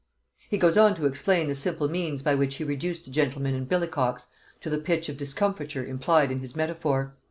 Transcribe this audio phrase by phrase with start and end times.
[0.49, 3.67] He goes on to explain the simple means by which he reduced the gentlemen in
[3.67, 4.29] billycocks
[4.61, 7.13] to the pitch of discomfiture implied in his metaphor.